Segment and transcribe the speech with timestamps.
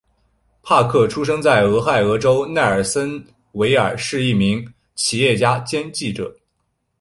[0.63, 6.35] 帕克出生在俄亥俄州奈尔森维尔是一名企业家兼记者。